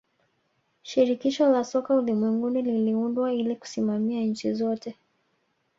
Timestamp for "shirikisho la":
0.83-1.63